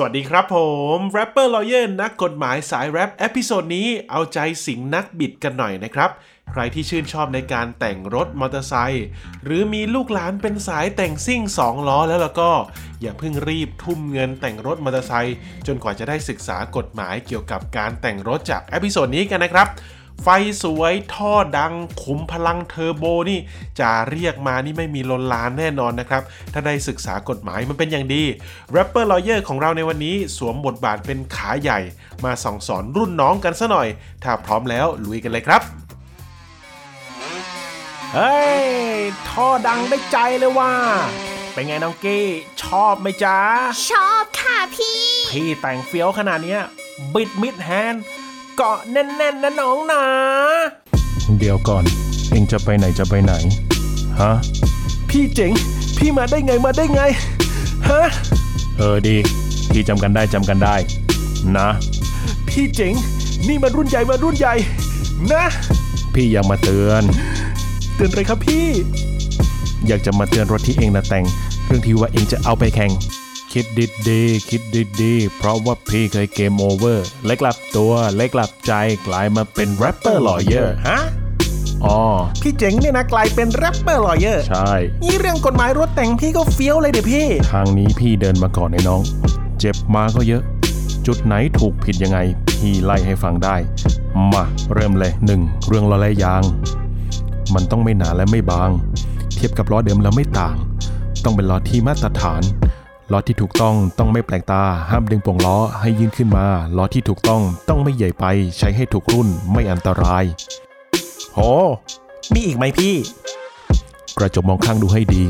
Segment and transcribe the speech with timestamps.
[0.00, 0.56] สวัสดีครับผ
[0.96, 6.10] ม Rapper Lawyer นักกฎหมายสายแรป episode นี้เอาใจสิงห์นักบิดกันหน่อยนะครับ
[6.52, 9.06] ใครที่ชื่นชอบในการแต่งรถมอเตอร์ไซค์
[9.44, 12.50] หรือมีลูกหลานเป็นสายแต่งซิ่ง 2 ล้อแล้วแล้วก็
[13.00, 19.66] อย่าเพิ่งรีบทุ่มเงินแต่งรถมอเตอร์ไซค์จนกว่าจะได้ศึกษากฎหมายเกี่ยวกับการแต่งรถจาก episode นี้กันนะครับ
[20.22, 20.28] ไฟ
[20.62, 23.40] สวยท่อดังขุมพลังเทอร์โบนี่
[23.80, 26.22] จะเรียกมานี่ไม่มีลนลานแน่นอนนะครับ
[26.52, 28.22] ถ้าได้ศึกษากฎหมายมันเป็นอย่างดี
[28.74, 31.80] Rapper Lawyer ของเราในวันนี้สวมบทบาทเป็นขาใหญ่
[32.24, 33.88] มาส่องสอนรุ่นน้องกันซะหน่อย
[34.22, 35.62] ถ้าพร้อมแล้วลุยกันเลยครับ
[38.14, 38.62] เฮ้ย
[39.28, 40.72] ท่อดังได้ใจเลยว่า
[41.52, 42.26] เป็นไงน้องกี้
[42.62, 43.38] ชอบไหมจ๊ะ
[43.90, 46.60] ชอบค่ะพี่ พี่แต่งเฟี้ยวขนาดเนี้ย
[47.14, 48.04] บิดมิดแฮนด์
[48.60, 50.02] เกาะแน่นๆนะน้องนะ
[51.38, 51.84] เดี๋ยวก่อน
[52.30, 53.32] เอ็งจะไปไหนจะไปไหน
[54.20, 54.32] ฮะ
[55.10, 55.52] พี่เจ๋ง
[55.98, 57.02] พี่มาได้ไงมาได้ไง
[57.88, 58.02] ฮะ
[58.78, 59.16] เออดี
[59.70, 60.74] พี่จำกันได้จำกันได้
[61.56, 61.68] นะ
[62.48, 62.92] พี่เจ๋ง
[63.48, 64.54] นี่มันรุ่นใหญ่มารุ่นใหญ่
[65.32, 65.44] นะ
[66.14, 67.02] พี่อยากมาเตือน
[67.94, 68.66] เตือนอะไรครับพี่
[69.86, 71.24] อยากจะมาเตือนรถที่เอ็งน่ะแต่ง
[71.66, 72.92] เรื่องที่ว่าเอ็งจะเอาไปแข่ง
[73.52, 78.72] คิดดีดีๆคิดดีดีๆเพราะว่าพี่เคย game over เลยกลับตัวเลยกลับใจ
[79.06, 81.00] กลายมาเป็น Rapper Lawyer ฮะ
[81.84, 81.98] อ๋อ
[82.42, 84.72] พี่เจ๋งเนี่ยนะกลายเป็น Rapper Lawyer ใช่
[85.04, 89.00] นี่เรื่องกฎหมายรถแต่งพี่ก็เฟี้ยวเลยเดี๋ยวพี่ ทางนี้พี่เดินมาก่อนไอ้น้อง
[89.58, 90.42] เจ็บมาก็เยอะ
[91.06, 92.18] จุดไหนถูกผิดยังไง
[92.50, 93.56] พี่ไล่ให้ฟังได้
[94.32, 95.66] มาเริ่มเลย 1.
[95.66, 96.42] เรื่องล้อและยาง
[97.54, 98.70] มันต้องไม่หนาและไม่บาง
[99.36, 100.56] เทียบกับล้อเดิมแล้วไม่ต่าง
[101.24, 102.42] ต้องเป็นล้อที่มาตรฐาน
[103.12, 108.24] ล้อที่ถูกต้องต้องไม่แปลกตา ห้ามดึงโป่งล้อให้ยื่นขึ้นมา ล้อที่ถูกต้องต้องไม่ใหญ่ไป
[108.58, 110.24] ใช้ให้ถูกรุ่นไม่อันตราย
[111.34, 111.38] โห
[112.32, 112.94] มีอีกไหมพี่
[114.18, 115.22] กระจกมองข้างดูให้ดี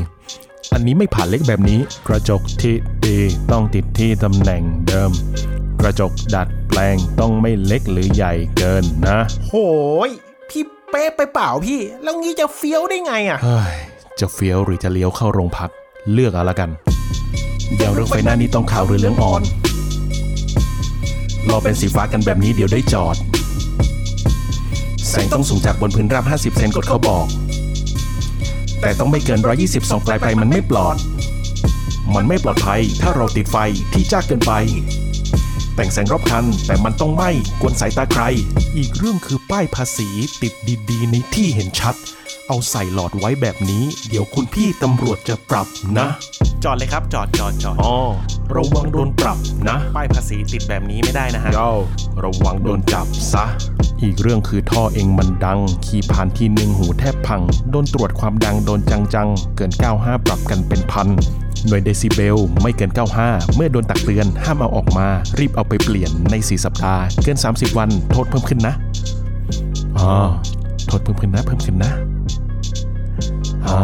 [0.73, 2.75] อันนี้ไม่ผ่านเล็กแบบนี้ กระจกที่
[3.05, 3.19] ดี
[3.51, 5.11] ต้องติดที่ตำแหน่งเดิม
[5.81, 9.53] กระจกดัดแปลงต้องไม่เล็กหรือใหญ่เกินนะ โห
[10.07, 10.09] ย
[10.49, 13.75] พี่เป๊ะไปเปล่าพี่ แล้วงี้จะเฟี้ยวได้ไงอะเฮ้ย
[14.19, 15.69] จะเฟี้ยวหรือจะเลี้ยวเข้าโรงพัก
[16.13, 16.69] เลือกเอาละกัน
[17.75, 19.41] เดี๋ยวเรื่องไฟหน้านี้ต้องขาวหรือเหลืองอ่อน
[21.49, 23.15] รอเป็นสีฟ้ากันแบบนี้เดี๋ยวได้จอด
[25.09, 27.25] แสงต้องสูงจากบนพื้นราบ 50 เซนกดเขาบอก
[28.81, 29.39] แต่ต้องไม่เกิน
[29.73, 30.95] 122ปลายไปมันไม่ปลอด
[32.15, 33.57] มันไม่ปลอดภัยถ้าเราติดไฟ
[33.93, 34.51] ที่จ้าเกินไป
[35.81, 37.31] แต่งแสงรอบคัน แต่มันต้องไม่
[37.61, 38.23] กวนสายตาใคร
[38.77, 40.09] อีกเรื่องคือป้ายภาษี
[40.41, 40.53] ติด
[40.89, 41.95] ดีๆ ในที่เห็นชัด
[42.47, 46.07] เอาใส่หลอดไว้แบบนี้ เดี๋ยวคุณพี่ตำรวจจะปรับนะ
[46.63, 47.95] จอดเลยครับจอดจอดจอดอ๋อ
[48.55, 49.37] ระวังโดนปรับ
[49.69, 51.73] นะ ป้ายภาษีติดแบบนี้ไม่ได้นะฮะเย้า
[52.23, 53.45] ระวังโดนจับซะ
[54.01, 57.41] อีกเรื่องคือท่อเองมันดัง ขี่ผ่านทีหนึ่งหูแทบพัง
[57.71, 61.07] โดนตรวจความดังโดนจังๆ เกิน 95 ปรับกันเป็นพัน
[61.67, 62.91] หน่วยเดซิเบลไม่เกิน
[63.23, 65.07] 95 เมื่อโดนตักเตือนห้ามเอาออกมา
[65.39, 68.73] รีบเอาไปเปลี่ยนใน 4 สัปดาห์ เกิน 30 วันโทษเพิ่มขึ้นนะ
[69.97, 70.11] อ๋อ
[70.87, 71.91] โทษเพิ่มขึ้นนะ เพิ่มขึ้นนะ
[73.67, 73.79] อ๋อ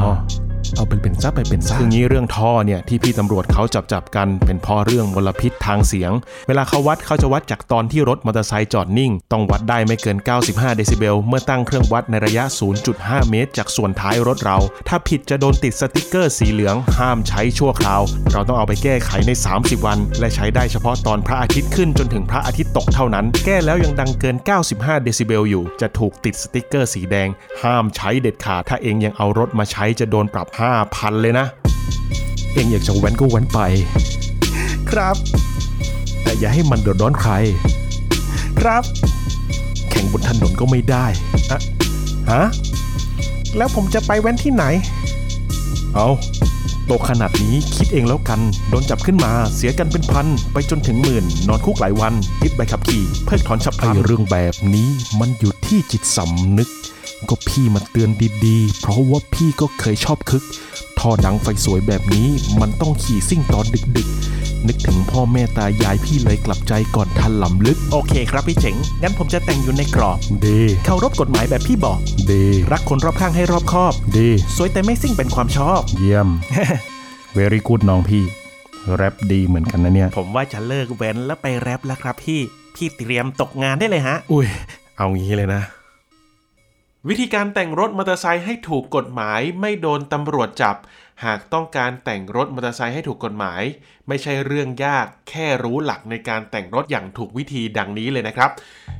[0.75, 6.11] เอาเป็นเป็นซะไปเป็นซะคืองี้เรื่องท่อเนี่ยที่พี่ตำรวจเขาจับจับกันเป็นเพราะเรื่องมลพิษทางเสียง
[6.47, 12.43] เวลาเขาวัดเขาจะวัดจากตอนที่รถมอเตอร์ไซค์จอดนิ่ง ต้องวัดได้ไม่เกิน 95 เดซิเบล เมื่อตั้งเครื่องวัดในระยะ
[12.87, 24.35] 0.5 เมตร จากส่วนท้ายรถเรา ถ้าผิดจะโดนติดสติกเกอร์สีเหลืองห้ามใช้ชั่วคราว เราต้องเอาไปแก้ไขใน 30 วัน และใช้ได้เฉพาะตอนพระอาทิตย์ขึ้นจนถึงพระอาทิตย์ตกเท่านั้น แก้แล้วยังดังเกิน
[24.69, 27.29] 95 เดซิเบลอยู่ จะถูกติดสติกเกอร์สีแดง
[27.63, 31.45] ห้ามใช้เด็ดขาด ถ้าเอ็งยังเอารถมาใช้จะโดนปรับ5,000 เลยนะ
[32.53, 33.59] เองอยากจะแว้นก็แว้นไป
[34.89, 35.15] ครับ
[36.23, 37.33] แต่อย่าให้มันเดือดร้อนใคร
[38.59, 38.83] ครับ
[39.89, 41.05] แข่งบนถนนก็ไม่ได้
[41.51, 41.59] อะ
[42.31, 42.43] ฮะ
[43.57, 44.65] แล้วผมจะไปแว้นที่ไหน
[45.95, 46.07] เอา
[46.87, 54.89] โตขนาดนี้คิดเองแล้วกัน โดนจับขึ้นมาเสียกันเป็นพัน ไปจนถึงหมื่น นอนคุกหลายวันยึดใบขับขี่ เพิกถอนฉับพลันเรื่องแบบนี้
[55.19, 56.69] มันอยู่ที่จิตสำนึก
[57.29, 58.09] ก็พี่มาเตือน
[58.45, 60.43] ดีๆ เพราะว่าพี่ก็เคยชอบคึก
[60.99, 62.27] ท่อดังไฟสวยแบบนี้
[62.61, 63.65] มันต้องขี่ซิ่งตอน
[63.97, 64.34] ดึกๆ
[64.67, 71.99] นึกถึงพ่อแม่ตายายพี่เลยกลับใจก่อนทันลำลึก โอเคครับพี่เจ๋ง งั้นผมจะแต่งอยู่ในกรอบ ดี เคารพกฎหมายแบบพี่บอก
[72.31, 76.27] ดี รักคนรอบข้างให้รอบคอบ ดี สวยแต่ไม่ซิ่งเป็นความชอบ เยี่ยม
[77.37, 78.23] very good น้องพี่
[78.95, 82.39] แรปดีเหมือนกันนะเนี่ย ผมว่าจะเลิกแว้นแล้วไปแรปแล้วครับพี่
[82.75, 84.47] พี่เตรียมตกงานได้เลยฮะ อุ้ย
[84.97, 85.63] เอางี้เลยนะ
[87.09, 90.75] วิธีการแต่งรถมอเตอร์ไซค์ให้ถูกกฎหมายไม่โดนตำรวจจับ
[91.25, 93.61] หากต้องการแต่งรถมอเตอร์ไซค์ให้ถูกกฎหมาย
[94.07, 98.49] ไม่ใช่เรื่องยากแค่รู้หลักในการแต่งรถอย่างถูกวิธีดังนี้เลยนะครับ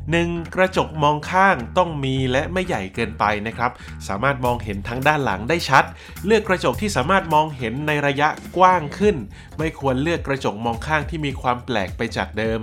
[0.02, 0.56] 1.
[0.56, 3.72] กระจกมองข้างต้องมีและไม่ใหญ่เกินไปนะครับ
[4.08, 5.84] สามารถมองเห็นทั้งด้านหลังได้ชัด
[6.26, 9.16] เลือกกระจกที่สามารถมองเห็นในระยะกว้างขึ้น
[9.58, 12.60] ไม่ควรเลือกกระจกมองข้างที่มีความแปลกไปจากเดิม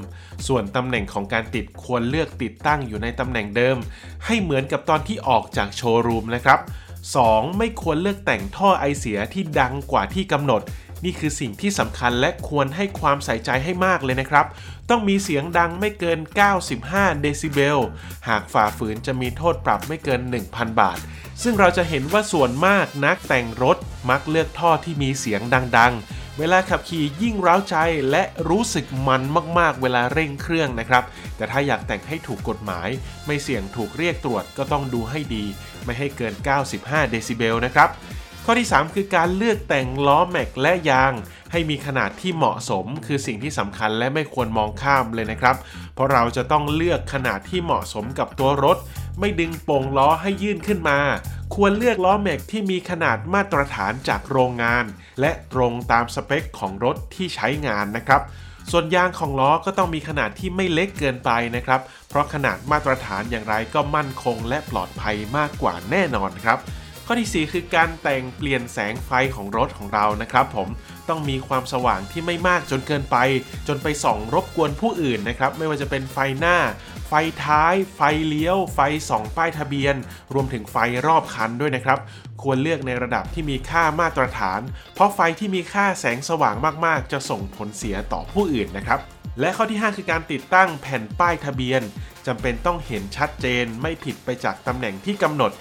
[0.47, 3.77] ส่วนตำแหน่งของการติดควรเลือกติดตั้งอยู่ในตำแหน่งเดิม
[4.27, 6.61] ให้เหมือนกับตอนที่ออกจากโชว์รูมนะครับ
[7.11, 7.59] 2.
[7.59, 10.63] ไม่ควรเลือกแต่งท่อไอเสียที่ดังกว่าที่กำหนด
[11.05, 14.47] นี่คือสิ่งที่สำคัญและควรให้ความใส่ใจให้มากเลยนะครับ
[14.91, 16.19] ต้องมีเสียงดังไม่เกิน
[16.71, 17.79] 95 เดซิเบล
[18.29, 20.21] หากฝ่าฝืนจะมีโทษปรับไม่เกิน
[20.51, 20.99] 1,000 บาท
[21.43, 23.77] ซึ่งเราจะเห็นว่าส่วนมากนักแต่งรถ
[24.11, 25.41] มักเลือกท่อที่มีเสียง
[25.79, 27.77] ดังๆ เวลาขับขี่ยิ่งร้าวใจ
[28.11, 29.23] และรู้สึกมัน
[29.59, 31.05] มากๆ เวลาเร่งเครื่องนะครับ
[31.37, 32.89] แต่ถ้าอยากแต่งให้ถูกกฎหมาย
[33.27, 35.45] ไม่เสี่ยงถูกเรียกตรวจก็ต้องดูให้ดี
[35.85, 36.35] ไม่ให้เกิน
[36.73, 37.89] 95 เดซิเบลนะครับ
[38.45, 41.13] ข้อที่ 3 คือการเลือกแต่งล้อแม็กและยาง
[41.53, 45.57] ให้มีขนาดที่เหมาะสม คือสิ่งที่สำคัญและไม่ควรมองข้ามเลยนะครับ
[45.95, 48.77] เพราะเราจะต้องเลือกขนาดที่เหมาะสมกับตัวรถ
[49.19, 50.99] ไม่ดึงโป่งล้อให้ยื่นขึ้นมา
[51.55, 54.85] ควรเลือกล้อแม็กที่มีขนาดมาตรฐานจากโรงงาน
[55.21, 58.21] และตรงตามสเปคของรถที่ใช้งานนะครับ
[58.71, 66.59] ส่วนยางของล้อก็ต้องมีขนาดที่ไม่เล็กเกินไปนะครับ เพราะขนาดมาตรฐานอย่างไรก็มั่นคงและปลอดภัยมากกว่าแน่นอนครับ
[67.07, 70.69] ข้อที่ 4 คือการแต่งเปลี่ยนแสงไฟของรถของเรานะครับ ผม
[71.09, 73.17] ต้องมีความสว่างที่ไม่มากจนเกินไป
[73.69, 76.57] จนไปส่องรบกวนผู้อื่นนะครับ ไม่ว่าจะเป็นไฟหน้า
[77.09, 77.13] ไฟ
[77.45, 78.79] ท้าย ไฟเลี้ยว ไฟ
[79.09, 79.95] ส่องป้ายทะเบียน
[80.35, 80.77] รวมถึงไฟ
[81.07, 81.99] รอบคันด้วยนะครับ
[82.43, 84.61] ควรเลือกในระดับที่มีค่ามาตรฐาน
[84.95, 86.57] เพราะไฟที่มีค่าแสงสว่าง
[86.87, 89.01] มากๆ จะส่งผลเสียต่อผู้อื่นนะครับ
[89.41, 91.83] และข้อที่ 5 คือการติดตั้งแผ่นป้ายทะเบียน
[92.27, 95.53] จำเป็นต้องเห็นชัดเจนไม่ผิดไปจากตำแหน่งที่กำหนด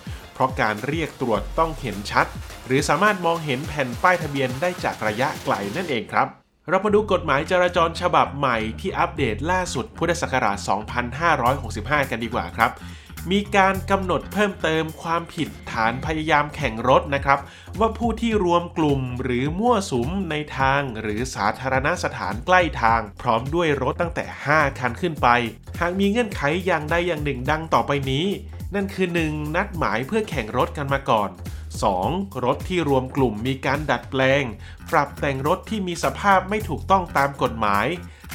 [0.42, 2.28] ราะการเรียกตรวจต้องเห็นชัด
[2.68, 6.28] หรือสามารถมองเห็นแผ่นป้ายทะเบียนได้จากระยะไกลนั่นเองครับ
[6.70, 10.58] เรามาดูกฎหมายจราจรฉบับใหม่ที่อัปเดตล่าสุดพุทธศักราช
[11.34, 12.72] 2565 กันดีกว่าครับ
[13.32, 17.40] มีการกำหนดเพิ่มเติมความผิดฐานพยายามแข่งรถนะครับ
[17.80, 25.28] ว่าผู้ที่รวมกลุ่มหรือมั่วสุมในทางหรือสาธารณสถานใกล้ทาง พร้อมด้วยรถตั้งแต่ 5 คันขึ้นไป
[25.80, 28.26] หากมีเงื่อนไขอย่างใดอย่างหนึ่งดังต่อไปนี้
[28.76, 29.56] นั่นคือ 1.
[29.56, 31.30] นัดหมายเพื่อแข่งรถกันมาก่อน
[31.88, 32.46] 2.
[32.46, 34.44] รถที่รวมกลุ่มมีการดัดแปลง
[34.92, 37.88] ปรับแต่งรถที่มีสภาพไม่ถูกต้องตามกฎหมาย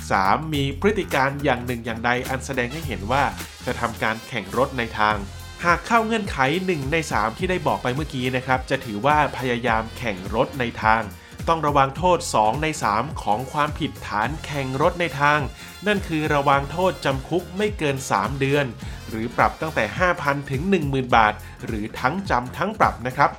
[0.03, 0.55] 3.
[0.55, 3.23] มีพฤติการอย่างหนึ่งอย่างใดอันแสดงให้เห็นว่า
[3.67, 5.17] จะทำการแข่งรถในทาง
[5.65, 11.03] หากเข้าเงื่อนไข 1 ใน 3 ที่ได้บอกไปเมื่อกี้นะครับ จะถือว่าพยายามแข่งรถในทาง
[11.49, 15.41] ต้องระวังโทษ 2 ใน 3 ของความผิดฐานแข่งรถในทาง
[15.87, 18.67] นั่นคือระวังโทษจำคุกไม่เกิน 3 เดือน
[19.09, 19.85] หรือปรับตั้งแต่
[20.17, 21.35] 5,000 ถึง 10,000 บาท
[21.67, 23.31] หรือทั้งจำทั้งปรับนะครับ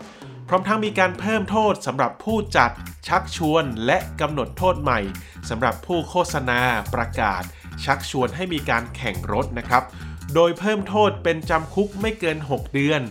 [0.48, 2.72] พร้อมทั้งมีการเพิ่มโทษสำหรับผู้จัด
[3.08, 5.00] ชักชวน และกำหนดโทษใหม่
[5.50, 6.60] สำหรับผู้โฆษณา
[6.94, 7.42] ประกาศ
[7.86, 9.84] ชักชวนให้มีการแข่งรถนะครับ
[10.36, 13.02] โดยเพิ่มโทษเป็นจำคุกไม่เกิน 6 เดือน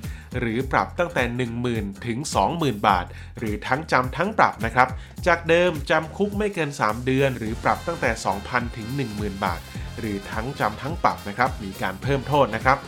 [0.41, 1.25] หรือปรับตั้งแต่
[1.67, 2.19] 10,000 ถึง
[2.53, 3.07] 20,000 บาท
[3.39, 4.89] หรือทั้งจำทั้งปรับนะครับ
[5.27, 8.11] จากเดิมจำคุกไม่เกิน 3 เดือน หรือปรับตั้งแต่
[8.45, 9.61] 2,000 ถึง 10,000 บาท
[9.99, 12.79] หรือทั้งจำทั้งปรับนะครับ มีการเพิ่มโทษนะครับ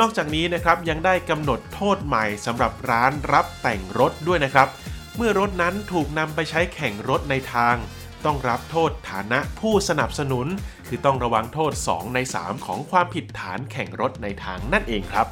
[0.00, 4.68] นอกจากนี้นะครับยังได้กำหนดโทษใหม่สำหรับร้านรับแต่งรถด้วยนะครับ
[5.16, 7.76] เมื่อรถนั้นถูกนำไปใช้แข่งรถในทาง
[8.24, 10.46] ต้องรับโทษฐานะผู้สนับสนุน
[10.88, 15.26] คือต้องระวังโทษ 2 ใน 3 ของความผิดฐานแข่งรถในทางนั่นเองครับ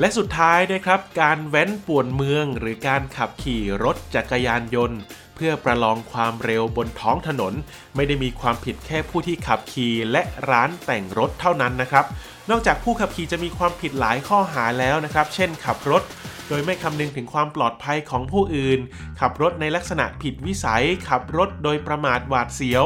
[0.00, 4.98] และสุดท้ายนะครับการแว้นป่วนเมืองหรือการขับขี่รถจักรยานยนต์
[5.34, 7.54] เพื่อประลองความเร็วบนท้องถนน
[7.94, 12.04] ไม่ได้มีความผิดแค่ผู้ที่ขับขี่และร้านแต่งรถเท่านั้นนะครับ
[12.50, 16.02] นอกจากผู้ขับขี่จะมีความผิดหลายข้อหาแล้วนะครับ เช่นขับรถ
[16.48, 18.80] โดยไม่คำนึงถึงความปลอดภัยของผู้อื่น
[19.20, 22.84] ขับรถในลักษณะผิดวิสัย ขับรถโดยประมาทหวาดเสียว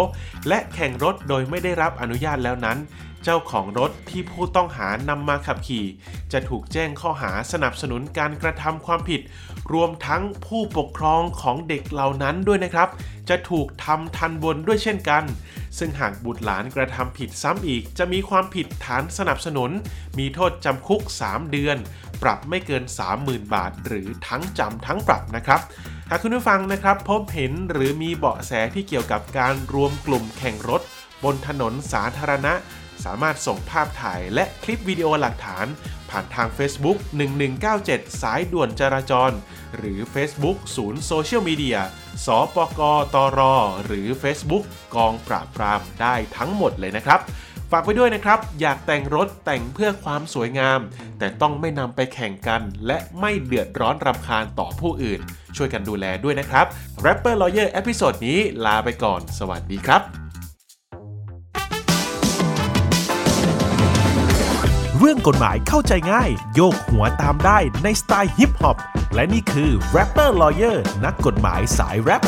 [0.48, 2.78] และแข่งรถโดยไม่ได้รับอนุญาตแล้วนั้น
[3.24, 5.86] เจ้าของรถที่ผู้ต้องหานำมาขับขี่
[6.32, 9.20] จะถูกแจ้งข้อหาสนับสนุนการกระทำความผิด
[9.72, 12.88] รวมทั้งผู้ปกครองของเด็กเหล่านั้นด้วยนะครับ
[13.28, 15.22] จะถูกทำทันบนด้วยเช่นกัน
[15.78, 19.70] ซึ่งหากบุตรหลานกระทำผิดซ้ำอีก จะมีความผิดฐานสนับสนุน
[20.18, 21.76] มีโทษจำคุก 3 เดือน
[22.22, 22.82] ปรับไม่เกิน
[23.18, 25.60] 30,000 บาท หรือทั้งจำทั้งปรับนะครับ
[26.10, 30.82] หากคุณผู้ฟังนะครับพบเห็นหรือมีเบาะแสที่เกี่ยวกับการรวมกลุ่มแข่งรถ
[31.24, 32.54] บนถนนสาธารณะ
[33.04, 35.66] สามารถส่งภาพถ่ายและคลิปวิดีโอหลักฐาน
[36.10, 36.98] ผ่านทาง Facebook
[37.58, 39.30] 1197 สายด่วนจราจร
[39.76, 41.78] หรือ Facebook ศูนย์โซเชียลมีเดีย
[42.26, 42.80] ศปก.
[43.14, 43.40] ตร.
[43.84, 47.20] หรือ Facebook กองปราบปรามได้ทั้งหมดเลยนะครับ
[47.72, 50.78] ฝากไปด้วยนะครับ อยากแต่งรถแต่งเพื่อความสวยงาม
[51.18, 55.20] แต่ต้องไม่นำไปแข่งกัน และไม่เดือดร้อนรำคาญต่อผู้อื่น
[55.56, 56.66] ช่วยกันดูแลด้วยนะครับ
[57.04, 60.17] Rapper Lawyer episode นี้ลาไปก่อน สวัสดีครับ
[65.00, 68.76] เรื่องกฎหมายเข้าใจง่าย โยกหัวตามได้ในสไตล์ฮิปฮอป
[69.14, 72.22] และนี่คือ Rapper Lawyer นักกฎหมายสายแรป